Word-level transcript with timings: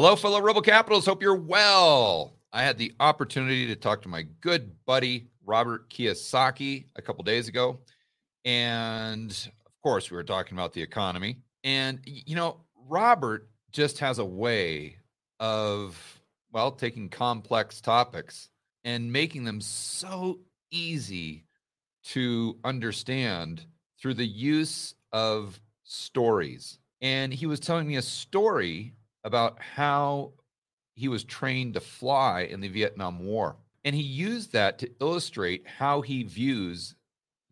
Hello, 0.00 0.14
fellow 0.14 0.40
Rebel 0.40 0.62
Capitals. 0.62 1.06
Hope 1.06 1.22
you're 1.22 1.34
well. 1.34 2.36
I 2.52 2.62
had 2.62 2.78
the 2.78 2.94
opportunity 3.00 3.66
to 3.66 3.74
talk 3.74 4.00
to 4.02 4.08
my 4.08 4.22
good 4.40 4.70
buddy 4.86 5.26
Robert 5.44 5.90
Kiyosaki 5.90 6.84
a 6.94 7.02
couple 7.02 7.24
days 7.24 7.48
ago. 7.48 7.80
And 8.44 9.32
of 9.66 9.72
course, 9.82 10.08
we 10.08 10.16
were 10.16 10.22
talking 10.22 10.56
about 10.56 10.72
the 10.72 10.82
economy. 10.82 11.38
And, 11.64 11.98
you 12.04 12.36
know, 12.36 12.60
Robert 12.86 13.50
just 13.72 13.98
has 13.98 14.20
a 14.20 14.24
way 14.24 14.98
of, 15.40 16.00
well, 16.52 16.70
taking 16.70 17.08
complex 17.08 17.80
topics 17.80 18.50
and 18.84 19.12
making 19.12 19.42
them 19.42 19.60
so 19.60 20.38
easy 20.70 21.44
to 22.04 22.56
understand 22.62 23.66
through 24.00 24.14
the 24.14 24.28
use 24.28 24.94
of 25.10 25.58
stories. 25.82 26.78
And 27.00 27.34
he 27.34 27.46
was 27.46 27.58
telling 27.58 27.88
me 27.88 27.96
a 27.96 28.02
story 28.02 28.94
about 29.24 29.58
how 29.60 30.32
he 30.94 31.08
was 31.08 31.24
trained 31.24 31.74
to 31.74 31.80
fly 31.80 32.42
in 32.42 32.60
the 32.60 32.68
Vietnam 32.68 33.24
War. 33.24 33.56
And 33.84 33.94
he 33.94 34.02
used 34.02 34.52
that 34.52 34.78
to 34.80 34.90
illustrate 35.00 35.66
how 35.66 36.02
he 36.02 36.22
views 36.24 36.94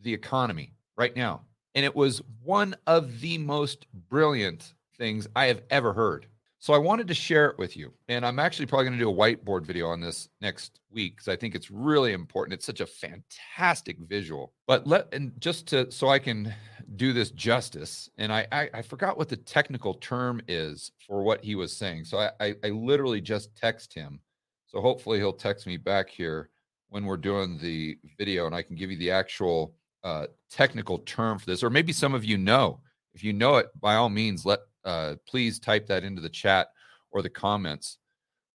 the 0.00 0.12
economy 0.12 0.72
right 0.96 1.14
now. 1.14 1.42
And 1.74 1.84
it 1.84 1.94
was 1.94 2.22
one 2.42 2.74
of 2.86 3.20
the 3.20 3.38
most 3.38 3.86
brilliant 3.92 4.74
things 4.96 5.28
I 5.36 5.46
have 5.46 5.62
ever 5.70 5.92
heard. 5.92 6.26
So 6.66 6.74
I 6.74 6.78
wanted 6.78 7.06
to 7.06 7.14
share 7.14 7.46
it 7.46 7.58
with 7.58 7.76
you. 7.76 7.92
And 8.08 8.26
I'm 8.26 8.40
actually 8.40 8.66
probably 8.66 8.86
going 8.86 8.98
to 8.98 9.04
do 9.04 9.08
a 9.08 9.14
whiteboard 9.14 9.64
video 9.64 9.86
on 9.86 10.00
this 10.00 10.28
next 10.40 10.80
week 10.90 11.14
because 11.14 11.28
I 11.28 11.36
think 11.36 11.54
it's 11.54 11.70
really 11.70 12.12
important. 12.12 12.54
It's 12.54 12.66
such 12.66 12.80
a 12.80 12.86
fantastic 12.86 13.98
visual. 14.00 14.52
But 14.66 14.84
let 14.84 15.14
and 15.14 15.32
just 15.40 15.68
to 15.68 15.88
so 15.92 16.08
I 16.08 16.18
can 16.18 16.52
do 16.96 17.12
this 17.12 17.30
justice, 17.30 18.10
and 18.18 18.32
I 18.32 18.48
I, 18.50 18.68
I 18.74 18.82
forgot 18.82 19.16
what 19.16 19.28
the 19.28 19.36
technical 19.36 19.94
term 19.94 20.42
is 20.48 20.90
for 21.06 21.22
what 21.22 21.44
he 21.44 21.54
was 21.54 21.72
saying. 21.72 22.06
So 22.06 22.18
I, 22.18 22.30
I 22.40 22.54
I 22.64 22.70
literally 22.70 23.20
just 23.20 23.54
text 23.54 23.94
him. 23.94 24.18
So 24.66 24.80
hopefully 24.80 25.18
he'll 25.18 25.32
text 25.32 25.68
me 25.68 25.76
back 25.76 26.08
here 26.08 26.50
when 26.88 27.04
we're 27.04 27.16
doing 27.16 27.58
the 27.58 27.96
video 28.18 28.46
and 28.46 28.56
I 28.56 28.62
can 28.62 28.74
give 28.74 28.90
you 28.90 28.98
the 28.98 29.12
actual 29.12 29.76
uh, 30.02 30.26
technical 30.50 30.98
term 30.98 31.38
for 31.38 31.46
this, 31.46 31.62
or 31.62 31.70
maybe 31.70 31.92
some 31.92 32.12
of 32.12 32.24
you 32.24 32.36
know. 32.36 32.80
If 33.14 33.22
you 33.22 33.32
know 33.32 33.56
it, 33.56 33.68
by 33.80 33.94
all 33.94 34.08
means, 34.08 34.44
let 34.44 34.58
uh, 34.86 35.16
please 35.28 35.58
type 35.58 35.86
that 35.88 36.04
into 36.04 36.22
the 36.22 36.28
chat 36.28 36.68
or 37.10 37.20
the 37.20 37.28
comments. 37.28 37.98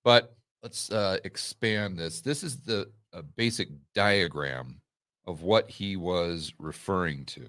But 0.03 0.35
let's 0.63 0.91
uh, 0.91 1.17
expand 1.23 1.97
this. 1.97 2.21
This 2.21 2.43
is 2.43 2.57
the 2.61 2.89
basic 3.35 3.69
diagram 3.93 4.81
of 5.27 5.43
what 5.43 5.69
he 5.69 5.95
was 5.95 6.53
referring 6.57 7.25
to. 7.25 7.45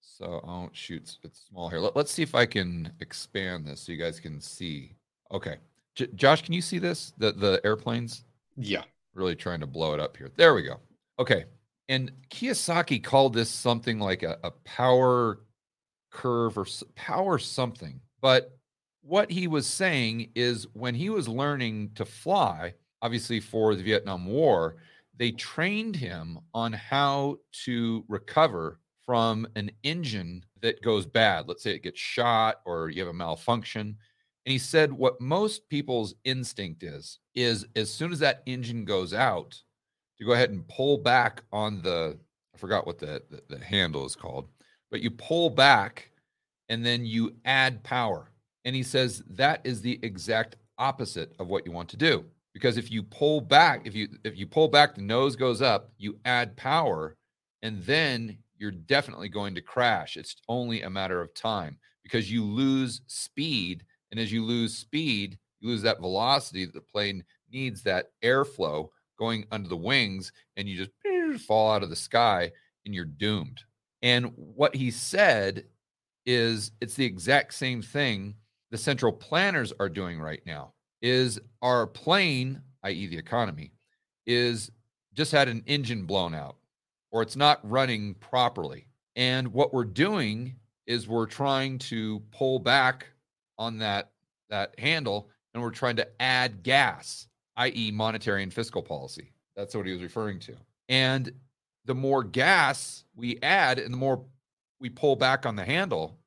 So, 0.00 0.40
oh, 0.44 0.70
shoot, 0.72 1.18
it's 1.24 1.46
small 1.48 1.68
here. 1.68 1.78
Let, 1.78 1.96
us 1.96 2.10
see 2.10 2.22
if 2.22 2.34
I 2.34 2.46
can 2.46 2.90
expand 3.00 3.66
this 3.66 3.80
so 3.82 3.92
you 3.92 3.98
guys 3.98 4.18
can 4.18 4.40
see. 4.40 4.92
Okay. 5.30 5.56
J- 5.94 6.08
Josh, 6.14 6.42
can 6.42 6.54
you 6.54 6.62
see 6.62 6.78
this? 6.78 7.12
The, 7.18 7.32
the 7.32 7.60
airplanes? 7.64 8.24
Yeah. 8.56 8.84
Really 9.14 9.36
trying 9.36 9.60
to 9.60 9.66
blow 9.66 9.92
it 9.92 10.00
up 10.00 10.16
here. 10.16 10.30
There 10.36 10.54
we 10.54 10.62
go. 10.62 10.80
Okay. 11.18 11.44
And 11.88 12.12
Kiyosaki 12.30 13.02
called 13.02 13.34
this 13.34 13.50
something 13.50 13.98
like 13.98 14.22
a, 14.22 14.38
a 14.42 14.50
power 14.50 15.40
curve 16.10 16.56
or 16.56 16.66
power 16.94 17.38
something. 17.38 18.00
But 18.20 18.56
what 19.02 19.30
he 19.30 19.46
was 19.46 19.66
saying 19.66 20.30
is 20.34 20.66
when 20.72 20.94
he 20.94 21.10
was 21.10 21.28
learning 21.28 21.92
to 21.94 22.04
fly, 22.04 22.74
obviously 23.02 23.40
for 23.40 23.74
the 23.74 23.82
Vietnam 23.82 24.26
War, 24.26 24.76
they 25.16 25.30
trained 25.32 25.96
him 25.96 26.38
on 26.52 26.72
how 26.72 27.38
to 27.64 28.04
recover 28.08 28.80
from 29.04 29.46
an 29.54 29.70
engine 29.84 30.44
that 30.60 30.82
goes 30.82 31.06
bad. 31.06 31.48
Let's 31.48 31.62
say 31.62 31.70
it 31.70 31.84
gets 31.84 32.00
shot 32.00 32.60
or 32.64 32.90
you 32.90 33.00
have 33.00 33.10
a 33.10 33.16
malfunction. 33.16 33.96
And 34.44 34.52
he 34.52 34.58
said 34.58 34.92
what 34.92 35.20
most 35.20 35.68
people's 35.68 36.14
instinct 36.24 36.82
is 36.82 37.20
is 37.34 37.66
as 37.76 37.92
soon 37.92 38.12
as 38.12 38.18
that 38.18 38.42
engine 38.46 38.84
goes 38.84 39.14
out, 39.14 39.60
to 40.18 40.24
go 40.24 40.32
ahead 40.32 40.50
and 40.50 40.66
pull 40.68 40.98
back 40.98 41.42
on 41.52 41.82
the 41.82 42.18
I 42.54 42.58
forgot 42.58 42.86
what 42.86 42.98
the, 42.98 43.22
the, 43.30 43.42
the 43.56 43.64
handle 43.64 44.06
is 44.06 44.16
called, 44.16 44.48
but 44.90 45.02
you 45.02 45.10
pull 45.10 45.50
back 45.50 46.10
and 46.68 46.84
then 46.84 47.04
you 47.04 47.34
add 47.44 47.82
power. 47.82 48.30
And 48.64 48.74
he 48.74 48.82
says 48.82 49.22
that 49.30 49.60
is 49.64 49.80
the 49.80 49.98
exact 50.02 50.56
opposite 50.78 51.34
of 51.38 51.48
what 51.48 51.64
you 51.66 51.72
want 51.72 51.88
to 51.90 51.96
do. 51.96 52.24
Because 52.52 52.78
if 52.78 52.90
you 52.90 53.02
pull 53.02 53.40
back, 53.40 53.86
if 53.86 53.94
you 53.94 54.08
if 54.24 54.36
you 54.36 54.46
pull 54.46 54.68
back, 54.68 54.94
the 54.94 55.02
nose 55.02 55.36
goes 55.36 55.60
up, 55.60 55.90
you 55.98 56.18
add 56.24 56.56
power, 56.56 57.16
and 57.62 57.82
then 57.82 58.38
you're 58.56 58.70
definitely 58.70 59.28
going 59.28 59.54
to 59.54 59.60
crash. 59.60 60.16
It's 60.16 60.36
only 60.48 60.82
a 60.82 60.90
matter 60.90 61.20
of 61.20 61.34
time 61.34 61.76
because 62.02 62.32
you 62.32 62.42
lose 62.42 63.02
speed. 63.06 63.84
And 64.10 64.18
as 64.18 64.32
you 64.32 64.42
lose 64.42 64.76
speed, 64.76 65.38
you 65.60 65.68
lose 65.68 65.82
that 65.82 66.00
velocity 66.00 66.64
that 66.64 66.72
the 66.72 66.80
plane 66.80 67.24
needs 67.52 67.82
that 67.82 68.12
airflow 68.22 68.88
going 69.18 69.44
under 69.50 69.68
the 69.68 69.76
wings, 69.76 70.32
and 70.56 70.68
you 70.68 70.76
just 70.76 71.44
fall 71.46 71.72
out 71.72 71.82
of 71.82 71.90
the 71.90 71.96
sky 71.96 72.50
and 72.84 72.94
you're 72.94 73.04
doomed. 73.04 73.60
And 74.02 74.32
what 74.36 74.74
he 74.74 74.90
said 74.90 75.64
is 76.26 76.72
it's 76.80 76.94
the 76.94 77.04
exact 77.04 77.54
same 77.54 77.80
thing 77.80 78.34
the 78.70 78.78
central 78.78 79.12
planners 79.12 79.72
are 79.78 79.88
doing 79.88 80.20
right 80.20 80.42
now. 80.44 80.72
Is 81.00 81.40
our 81.62 81.86
plane 81.86 82.60
i.e 82.82 83.06
the 83.06 83.18
economy 83.18 83.72
is 84.26 84.70
just 85.14 85.32
had 85.32 85.48
an 85.48 85.62
engine 85.66 86.04
blown 86.04 86.34
out 86.34 86.56
or 87.10 87.22
it's 87.22 87.36
not 87.36 87.60
running 87.68 88.14
properly. 88.14 88.86
And 89.14 89.48
what 89.52 89.72
we're 89.72 89.84
doing 89.84 90.56
is 90.86 91.08
we're 91.08 91.26
trying 91.26 91.78
to 91.78 92.20
pull 92.30 92.58
back 92.58 93.06
on 93.58 93.78
that 93.78 94.10
that 94.50 94.78
handle 94.78 95.28
and 95.54 95.62
we're 95.62 95.70
trying 95.70 95.96
to 95.96 96.08
add 96.20 96.62
gas 96.62 97.28
i.e 97.56 97.90
monetary 97.90 98.42
and 98.42 98.52
fiscal 98.52 98.82
policy. 98.82 99.32
That's 99.56 99.74
what 99.74 99.86
he 99.86 99.92
was 99.92 100.02
referring 100.02 100.38
to. 100.40 100.54
And 100.88 101.32
the 101.86 101.94
more 101.94 102.22
gas 102.22 103.04
we 103.14 103.38
add 103.42 103.78
and 103.78 103.92
the 103.92 103.98
more 103.98 104.24
we 104.80 104.90
pull 104.90 105.16
back 105.16 105.46
on 105.46 105.56
the 105.56 105.64
handle, 105.64 106.18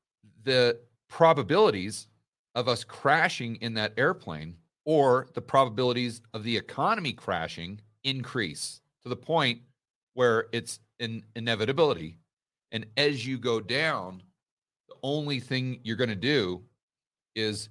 the 0.44 0.78
probabilities 1.08 2.08
of 2.54 2.68
us 2.68 2.84
crashing 2.84 3.56
in 3.56 3.74
that 3.74 3.92
airplane 3.96 4.56
or 4.84 5.28
the 5.34 5.40
probabilities 5.40 6.20
of 6.34 6.42
the 6.42 6.56
economy 6.56 7.12
crashing 7.12 7.80
increase 8.04 8.80
to 9.02 9.08
the 9.08 9.16
point 9.16 9.60
where 10.14 10.46
it's 10.52 10.80
an 10.98 11.24
inevitability. 11.36 12.16
And 12.72 12.86
as 12.96 13.26
you 13.26 13.38
go 13.38 13.60
down, 13.60 14.22
the 14.88 14.96
only 15.02 15.40
thing 15.40 15.80
you're 15.82 15.96
going 15.96 16.10
to 16.10 16.16
do 16.16 16.62
is 17.34 17.68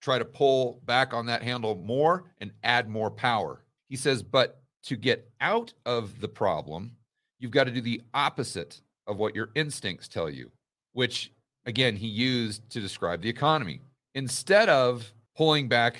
try 0.00 0.18
to 0.18 0.24
pull 0.24 0.80
back 0.84 1.14
on 1.14 1.26
that 1.26 1.42
handle 1.42 1.74
more 1.76 2.24
and 2.40 2.52
add 2.64 2.88
more 2.88 3.10
power. 3.10 3.64
He 3.88 3.96
says, 3.96 4.22
but 4.22 4.62
to 4.84 4.96
get 4.96 5.30
out 5.40 5.72
of 5.86 6.20
the 6.20 6.28
problem, 6.28 6.96
you've 7.38 7.50
got 7.50 7.64
to 7.64 7.70
do 7.70 7.80
the 7.80 8.02
opposite 8.14 8.80
of 9.06 9.16
what 9.18 9.34
your 9.34 9.50
instincts 9.54 10.08
tell 10.08 10.30
you, 10.30 10.50
which 10.92 11.32
again 11.66 11.96
he 11.96 12.06
used 12.06 12.68
to 12.70 12.80
describe 12.80 13.22
the 13.22 13.28
economy. 13.28 13.80
Instead 14.14 14.68
of 14.68 15.12
pulling 15.36 15.68
back, 15.68 15.96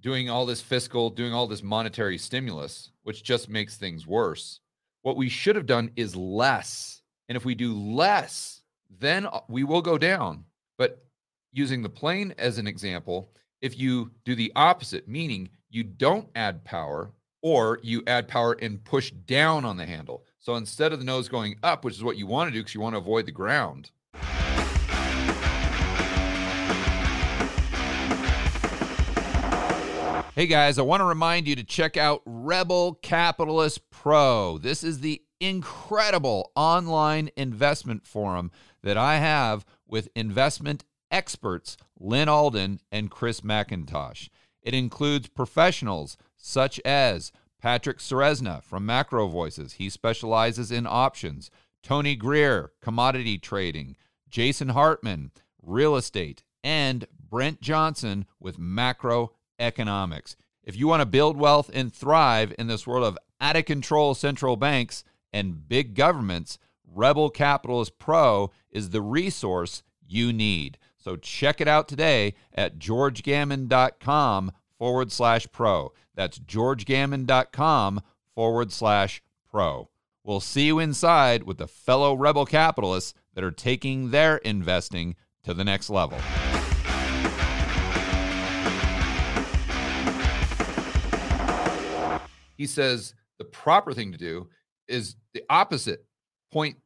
doing 0.00 0.28
all 0.30 0.46
this 0.46 0.60
fiscal, 0.60 1.10
doing 1.10 1.32
all 1.32 1.46
this 1.46 1.62
monetary 1.62 2.18
stimulus, 2.18 2.90
which 3.02 3.22
just 3.22 3.48
makes 3.48 3.76
things 3.76 4.06
worse, 4.06 4.60
what 5.02 5.16
we 5.16 5.28
should 5.28 5.56
have 5.56 5.66
done 5.66 5.90
is 5.96 6.16
less. 6.16 7.02
And 7.28 7.36
if 7.36 7.44
we 7.44 7.54
do 7.54 7.74
less, 7.74 8.62
then 8.98 9.26
uh, 9.26 9.40
we 9.48 9.64
will 9.64 9.82
go 9.82 9.98
down. 9.98 10.44
But 10.78 11.04
using 11.52 11.82
the 11.82 11.88
plane 11.88 12.34
as 12.38 12.58
an 12.58 12.66
example, 12.66 13.30
if 13.60 13.78
you 13.78 14.10
do 14.24 14.34
the 14.34 14.52
opposite, 14.54 15.08
meaning 15.08 15.48
you 15.70 15.82
don't 15.82 16.28
add 16.34 16.64
power 16.64 17.10
or 17.46 17.78
you 17.80 18.02
add 18.08 18.26
power 18.26 18.54
and 18.60 18.82
push 18.82 19.12
down 19.12 19.64
on 19.64 19.76
the 19.76 19.86
handle. 19.86 20.24
So 20.40 20.56
instead 20.56 20.92
of 20.92 20.98
the 20.98 21.04
nose 21.04 21.28
going 21.28 21.54
up, 21.62 21.84
which 21.84 21.94
is 21.94 22.02
what 22.02 22.16
you 22.16 22.26
want 22.26 22.48
to 22.48 22.52
do 22.52 22.58
because 22.58 22.74
you 22.74 22.80
want 22.80 22.94
to 22.94 22.98
avoid 22.98 23.24
the 23.24 23.30
ground, 23.30 23.92
Hey 30.34 30.48
guys, 30.48 30.76
I 30.76 30.82
want 30.82 31.02
to 31.02 31.04
remind 31.04 31.46
you 31.46 31.54
to 31.54 31.62
check 31.62 31.96
out 31.96 32.20
Rebel 32.26 32.94
Capitalist 33.00 33.90
Pro. 33.90 34.58
This 34.58 34.82
is 34.82 34.98
the 34.98 35.22
incredible 35.40 36.50
online 36.56 37.30
investment 37.36 38.04
forum 38.08 38.50
that 38.82 38.96
I 38.96 39.18
have 39.18 39.64
with 39.86 40.08
investment 40.16 40.84
experts 41.12 41.76
Lyn 41.96 42.28
Alden 42.28 42.80
and 42.90 43.08
Chris 43.08 43.42
MacIntosh. 43.42 44.30
It 44.62 44.74
includes 44.74 45.28
professionals 45.28 46.16
such 46.36 46.80
as 46.84 47.32
Patrick 47.60 47.98
Ceresna 47.98 48.62
from 48.62 48.86
Macro 48.86 49.26
Voices. 49.26 49.74
He 49.74 49.90
specializes 49.90 50.70
in 50.70 50.86
options. 50.86 51.50
Tony 51.82 52.16
Greer, 52.16 52.72
commodity 52.80 53.38
trading. 53.38 53.96
Jason 54.28 54.70
Hartman, 54.70 55.30
real 55.62 55.96
estate. 55.96 56.42
And 56.62 57.06
Brent 57.28 57.60
Johnson 57.60 58.26
with 58.40 58.58
macroeconomics. 58.58 60.36
If 60.62 60.76
you 60.76 60.88
want 60.88 61.00
to 61.00 61.06
build 61.06 61.36
wealth 61.36 61.70
and 61.72 61.92
thrive 61.92 62.52
in 62.58 62.66
this 62.66 62.86
world 62.86 63.04
of 63.04 63.18
out 63.40 63.56
of 63.56 63.64
control 63.64 64.14
central 64.14 64.56
banks 64.56 65.04
and 65.32 65.68
big 65.68 65.94
governments, 65.94 66.58
Rebel 66.84 67.30
Capitalist 67.30 67.98
Pro 67.98 68.50
is 68.70 68.90
the 68.90 69.02
resource 69.02 69.82
you 70.06 70.32
need. 70.32 70.78
So 70.96 71.16
check 71.16 71.60
it 71.60 71.68
out 71.68 71.88
today 71.88 72.34
at 72.52 72.78
georgegammon.com 72.78 74.52
forward 74.78 75.12
slash 75.12 75.46
pro. 75.52 75.92
That's 76.14 76.38
georgegammon.com 76.38 78.02
forward 78.34 78.72
slash 78.72 79.22
pro. 79.50 79.88
We'll 80.24 80.40
see 80.40 80.66
you 80.66 80.78
inside 80.78 81.44
with 81.44 81.58
the 81.58 81.68
fellow 81.68 82.14
rebel 82.14 82.46
capitalists 82.46 83.14
that 83.34 83.44
are 83.44 83.52
taking 83.52 84.10
their 84.10 84.38
investing 84.38 85.14
to 85.44 85.54
the 85.54 85.64
next 85.64 85.88
level. 85.88 86.18
He 92.56 92.66
says 92.66 93.14
the 93.38 93.44
proper 93.44 93.92
thing 93.92 94.12
to 94.12 94.18
do 94.18 94.48
is 94.88 95.16
the 95.34 95.44
opposite 95.48 96.06
point 96.50 96.76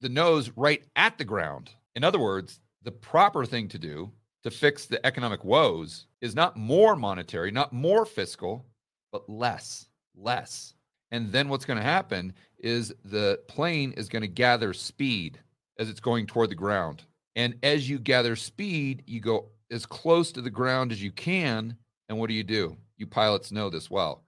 the 0.00 0.08
nose 0.08 0.50
right 0.56 0.82
at 0.96 1.18
the 1.18 1.24
ground. 1.24 1.70
In 1.94 2.04
other 2.04 2.18
words, 2.18 2.60
the 2.82 2.90
proper 2.90 3.44
thing 3.44 3.68
to 3.68 3.78
do 3.78 4.12
to 4.44 4.50
fix 4.50 4.86
the 4.86 5.04
economic 5.04 5.44
woes 5.44 6.06
is 6.20 6.34
not 6.34 6.56
more 6.56 6.96
monetary, 6.96 7.50
not 7.50 7.72
more 7.72 8.04
fiscal, 8.06 8.66
but 9.12 9.28
less, 9.28 9.86
less. 10.16 10.74
And 11.10 11.32
then 11.32 11.48
what's 11.48 11.64
going 11.64 11.78
to 11.78 11.84
happen 11.84 12.32
is 12.58 12.92
the 13.04 13.40
plane 13.48 13.92
is 13.92 14.08
going 14.08 14.22
to 14.22 14.28
gather 14.28 14.72
speed 14.72 15.38
as 15.78 15.88
it's 15.90 16.00
going 16.00 16.26
toward 16.26 16.50
the 16.50 16.54
ground. 16.54 17.04
And 17.36 17.56
as 17.62 17.88
you 17.88 17.98
gather 17.98 18.36
speed, 18.36 19.02
you 19.06 19.20
go 19.20 19.50
as 19.70 19.86
close 19.86 20.32
to 20.32 20.42
the 20.42 20.50
ground 20.50 20.92
as 20.92 21.02
you 21.02 21.12
can. 21.12 21.76
And 22.08 22.18
what 22.18 22.28
do 22.28 22.34
you 22.34 22.44
do? 22.44 22.76
You 22.96 23.06
pilots 23.06 23.52
know 23.52 23.70
this 23.70 23.90
well. 23.90 24.24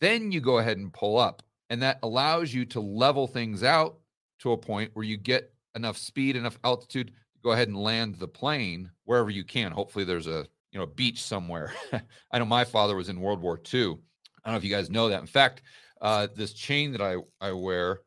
Then 0.00 0.32
you 0.32 0.40
go 0.40 0.58
ahead 0.58 0.78
and 0.78 0.92
pull 0.92 1.18
up. 1.18 1.42
And 1.70 1.82
that 1.82 1.98
allows 2.02 2.52
you 2.52 2.64
to 2.66 2.80
level 2.80 3.26
things 3.26 3.62
out 3.62 3.98
to 4.40 4.52
a 4.52 4.56
point 4.56 4.90
where 4.94 5.04
you 5.04 5.16
get 5.16 5.52
enough 5.74 5.96
speed, 5.96 6.36
enough 6.36 6.58
altitude 6.64 7.12
go 7.42 7.52
ahead 7.52 7.68
and 7.68 7.76
land 7.76 8.16
the 8.16 8.28
plane 8.28 8.90
wherever 9.04 9.30
you 9.30 9.44
can. 9.44 9.72
Hopefully, 9.72 10.04
there's 10.04 10.26
a 10.26 10.46
you 10.72 10.78
know 10.78 10.86
beach 10.86 11.22
somewhere. 11.22 11.72
I 12.32 12.38
know 12.38 12.44
my 12.44 12.64
father 12.64 12.96
was 12.96 13.08
in 13.08 13.20
World 13.20 13.40
War 13.40 13.60
II. 13.72 13.82
I 13.82 13.84
don't 13.84 14.54
know 14.54 14.56
if 14.56 14.64
you 14.64 14.70
guys 14.70 14.90
know 14.90 15.08
that. 15.08 15.20
In 15.20 15.26
fact, 15.26 15.62
uh, 16.00 16.28
this 16.34 16.52
chain 16.52 16.92
that 16.92 17.02
I 17.02 17.16
I 17.40 17.52
wear, 17.52 18.00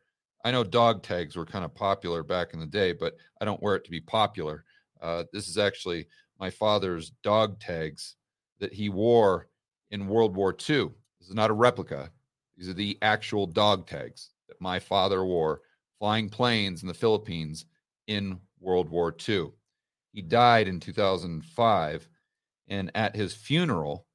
I 0.43 0.51
know 0.51 0.63
dog 0.63 1.03
tags 1.03 1.35
were 1.35 1.45
kind 1.45 1.65
of 1.65 1.73
popular 1.75 2.23
back 2.23 2.53
in 2.53 2.59
the 2.59 2.65
day, 2.65 2.93
but 2.93 3.15
I 3.39 3.45
don't 3.45 3.61
wear 3.61 3.75
it 3.75 3.85
to 3.85 3.91
be 3.91 4.01
popular. 4.01 4.65
Uh, 5.01 5.23
this 5.33 5.47
is 5.47 5.57
actually 5.57 6.07
my 6.39 6.49
father's 6.49 7.11
dog 7.23 7.59
tags 7.59 8.15
that 8.59 8.73
he 8.73 8.89
wore 8.89 9.47
in 9.89 10.07
World 10.07 10.35
War 10.35 10.51
II. 10.51 10.89
This 11.19 11.29
is 11.29 11.35
not 11.35 11.49
a 11.49 11.53
replica. 11.53 12.09
These 12.57 12.69
are 12.69 12.73
the 12.73 12.97
actual 13.01 13.47
dog 13.47 13.87
tags 13.87 14.31
that 14.47 14.61
my 14.61 14.79
father 14.79 15.23
wore 15.25 15.61
flying 15.99 16.29
planes 16.29 16.81
in 16.81 16.87
the 16.87 16.93
Philippines 16.93 17.65
in 18.07 18.39
World 18.61 18.89
War 18.89 19.13
II. 19.27 19.51
He 20.13 20.21
died 20.21 20.67
in 20.67 20.79
2005. 20.79 22.07
And 22.67 22.91
at 22.95 23.15
his 23.15 23.33
funeral, 23.33 24.05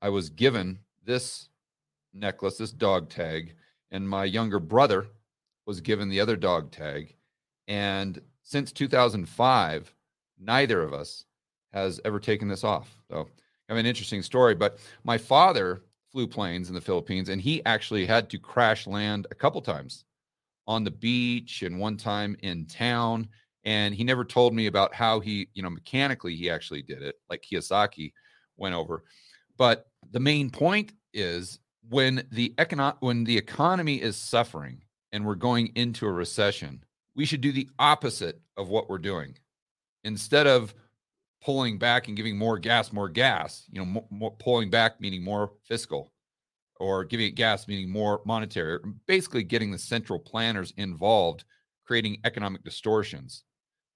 I 0.00 0.10
was 0.10 0.30
given 0.30 0.78
this 1.04 1.48
necklace, 2.14 2.58
this 2.58 2.70
dog 2.70 3.08
tag, 3.08 3.54
and 3.90 4.08
my 4.08 4.24
younger 4.24 4.60
brother 4.60 5.08
was 5.66 5.80
given 5.80 6.08
the 6.08 6.20
other 6.20 6.36
dog 6.36 6.70
tag. 6.70 7.16
And 7.66 8.20
since 8.42 8.70
2005, 8.70 9.92
neither 10.38 10.82
of 10.82 10.92
us 10.92 11.24
has 11.72 12.00
ever 12.04 12.20
taken 12.20 12.46
this 12.46 12.62
off. 12.62 12.94
So, 13.10 13.28
I 13.68 13.72
have 13.72 13.78
an 13.78 13.86
interesting 13.86 14.22
story. 14.22 14.54
But 14.54 14.78
my 15.02 15.18
father 15.18 15.82
flew 16.12 16.28
planes 16.28 16.68
in 16.68 16.74
the 16.74 16.80
Philippines, 16.80 17.28
and 17.28 17.40
he 17.40 17.64
actually 17.64 18.06
had 18.06 18.30
to 18.30 18.38
crash 18.38 18.86
land 18.86 19.26
a 19.30 19.34
couple 19.34 19.60
times 19.60 20.04
on 20.66 20.84
the 20.84 20.90
beach 20.90 21.62
and 21.62 21.78
one 21.78 21.96
time 21.96 22.36
in 22.42 22.66
town. 22.66 23.28
And 23.66 23.92
he 23.94 24.04
never 24.04 24.24
told 24.24 24.54
me 24.54 24.66
about 24.66 24.94
how 24.94 25.18
he, 25.18 25.48
you 25.54 25.62
know, 25.62 25.68
mechanically 25.68 26.36
he 26.36 26.48
actually 26.48 26.82
did 26.82 27.02
it, 27.02 27.16
like 27.28 27.42
Kiyosaki 27.42 28.12
went 28.56 28.76
over. 28.76 29.02
But 29.58 29.86
the 30.12 30.20
main 30.20 30.50
point 30.50 30.92
is 31.12 31.58
when 31.88 32.26
the 32.30 32.54
econo- 32.58 32.96
when 33.00 33.24
the 33.24 33.36
economy 33.36 34.00
is 34.00 34.16
suffering 34.16 34.82
and 35.10 35.26
we're 35.26 35.34
going 35.34 35.72
into 35.74 36.06
a 36.06 36.12
recession, 36.12 36.84
we 37.16 37.26
should 37.26 37.40
do 37.40 37.50
the 37.50 37.68
opposite 37.80 38.40
of 38.56 38.68
what 38.68 38.88
we're 38.88 38.98
doing. 38.98 39.36
Instead 40.04 40.46
of 40.46 40.72
pulling 41.42 41.76
back 41.76 42.06
and 42.06 42.16
giving 42.16 42.38
more 42.38 42.58
gas, 42.58 42.92
more 42.92 43.08
gas, 43.08 43.64
you 43.70 43.80
know, 43.80 43.84
more, 43.84 44.06
more 44.10 44.36
pulling 44.36 44.70
back 44.70 45.00
meaning 45.00 45.24
more 45.24 45.50
fiscal 45.64 46.12
or 46.78 47.04
giving 47.04 47.26
it 47.26 47.34
gas, 47.34 47.66
meaning 47.66 47.90
more 47.90 48.20
monetary, 48.24 48.78
basically 49.08 49.42
getting 49.42 49.72
the 49.72 49.78
central 49.78 50.20
planners 50.20 50.72
involved, 50.76 51.44
creating 51.84 52.18
economic 52.24 52.62
distortions, 52.62 53.42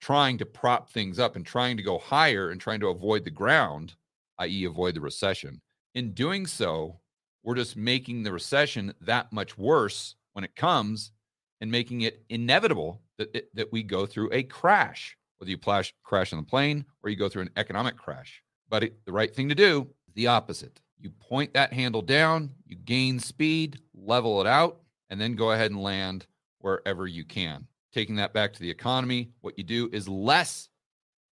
trying 0.00 0.38
to 0.38 0.46
prop 0.46 0.90
things 0.90 1.18
up 1.18 1.36
and 1.36 1.44
trying 1.44 1.76
to 1.76 1.82
go 1.82 1.98
higher 1.98 2.50
and 2.50 2.60
trying 2.60 2.80
to 2.80 2.88
avoid 2.88 3.24
the 3.24 3.30
ground, 3.30 3.94
i.e., 4.38 4.64
avoid 4.64 4.94
the 4.94 5.00
recession. 5.00 5.60
In 5.94 6.12
doing 6.12 6.46
so, 6.46 6.98
we're 7.42 7.54
just 7.54 7.76
making 7.76 8.22
the 8.22 8.32
recession 8.32 8.94
that 9.00 9.32
much 9.32 9.58
worse 9.58 10.14
when 10.32 10.44
it 10.44 10.56
comes 10.56 11.12
and 11.60 11.70
making 11.70 12.02
it 12.02 12.22
inevitable 12.28 13.02
that, 13.18 13.48
that 13.54 13.72
we 13.72 13.82
go 13.82 14.06
through 14.06 14.30
a 14.32 14.42
crash, 14.42 15.16
whether 15.38 15.50
you 15.50 15.58
plash, 15.58 15.92
crash 16.02 16.32
on 16.32 16.38
the 16.38 16.46
plane 16.46 16.84
or 17.02 17.10
you 17.10 17.16
go 17.16 17.28
through 17.28 17.42
an 17.42 17.50
economic 17.56 17.96
crash. 17.96 18.42
But 18.68 18.84
it, 18.84 19.04
the 19.04 19.12
right 19.12 19.34
thing 19.34 19.48
to 19.48 19.54
do, 19.54 19.88
is 20.08 20.14
the 20.14 20.28
opposite 20.28 20.80
you 21.00 21.10
point 21.10 21.54
that 21.54 21.72
handle 21.72 22.02
down, 22.02 22.50
you 22.66 22.76
gain 22.76 23.18
speed, 23.18 23.80
level 23.94 24.40
it 24.40 24.46
out, 24.46 24.80
and 25.08 25.20
then 25.20 25.34
go 25.34 25.52
ahead 25.52 25.70
and 25.70 25.82
land 25.82 26.26
wherever 26.58 27.06
you 27.06 27.24
can. 27.24 27.66
Taking 27.92 28.16
that 28.16 28.32
back 28.32 28.52
to 28.52 28.60
the 28.60 28.70
economy, 28.70 29.30
what 29.40 29.58
you 29.58 29.64
do 29.64 29.88
is 29.92 30.08
less 30.08 30.68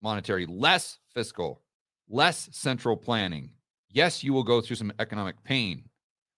monetary, 0.01 0.45
less 0.45 0.99
fiscal, 1.13 1.61
less 2.07 2.49
central 2.51 2.95
planning. 2.95 3.51
Yes, 3.89 4.23
you 4.23 4.33
will 4.33 4.43
go 4.43 4.61
through 4.61 4.75
some 4.77 4.93
economic 4.99 5.41
pain, 5.43 5.83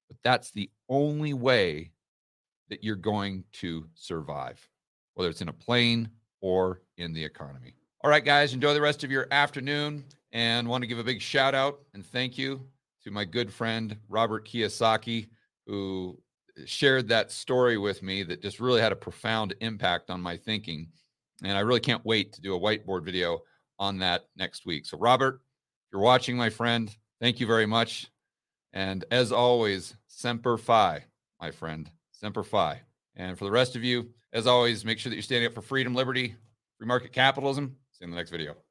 but 0.08 0.18
that's 0.24 0.52
the 0.52 0.69
only 0.90 1.34
way 1.34 1.92
that 2.69 2.84
you're 2.84 2.96
going 2.96 3.44
to 3.54 3.86
survive, 3.94 4.68
whether 5.14 5.30
it's 5.30 5.42
in 5.42 5.50
a 5.50 5.54
plane 5.54 6.10
or 6.42 6.81
in 6.98 7.14
the 7.14 7.24
economy. 7.24 7.74
All 8.04 8.10
right, 8.10 8.24
guys, 8.24 8.54
enjoy 8.54 8.74
the 8.74 8.81
rest 8.81 9.04
of 9.04 9.12
your 9.12 9.28
afternoon 9.31 10.04
and 10.31 10.68
want 10.68 10.81
to 10.81 10.88
give 10.88 11.00
a 11.00 11.04
big 11.04 11.22
shout 11.22 11.56
out 11.56 11.80
and 11.94 12.06
thank 12.06 12.38
you 12.38 12.62
to 13.04 13.12
my 13.12 13.25
good 13.25 13.52
friend 13.52 13.98
Robert 14.10 14.48
Kiyosaki, 14.48 15.28
who 15.66 16.18
shared 16.65 17.07
that 17.07 17.31
story 17.31 17.77
with 17.77 18.01
me 18.01 18.24
that 18.24 18.42
just 18.42 18.59
really 18.59 18.81
had 18.81 18.92
a 18.92 18.95
profound 18.95 19.56
impact 19.62 20.09
on 20.09 20.21
my 20.21 20.38
thinking. 20.38 20.88
And 21.44 21.57
I 21.57 21.62
really 21.62 21.80
can't 21.80 22.06
wait 22.06 22.33
to 22.33 22.42
do 22.42 22.56
a 22.56 22.59
whiteboard 22.59 23.04
video 23.04 23.42
on 23.80 24.00
that 24.00 24.25
next 24.36 24.65
week. 24.65 24.86
So, 24.86 24.98
Robert, 24.98 25.36
if 25.36 25.94
you're 25.94 26.01
watching, 26.01 26.36
my 26.36 26.50
friend, 26.50 26.95
thank 27.21 27.39
you 27.39 27.48
very 27.48 27.65
much. 27.65 28.07
And 28.74 29.06
as 29.12 29.31
always, 29.31 29.95
Semper 30.07 30.57
Fi, 30.57 31.04
my 31.40 31.52
friend, 31.52 31.90
Semper 32.11 32.44
Fi. 32.44 32.81
And 33.16 33.37
for 33.37 33.45
the 33.45 33.52
rest 33.52 33.76
of 33.76 33.83
you, 33.83 34.09
as 34.33 34.47
always, 34.47 34.85
make 34.85 34.99
sure 34.99 35.09
that 35.09 35.16
you're 35.16 35.23
standing 35.23 35.47
up 35.47 35.54
for 35.54 35.61
freedom, 35.61 35.95
liberty, 35.95 36.35
free 36.78 36.87
market 36.87 37.14
capitalism. 37.14 37.76
See 37.92 38.04
you 38.04 38.06
in 38.06 38.11
the 38.11 38.18
next 38.18 38.31
video. 38.31 38.67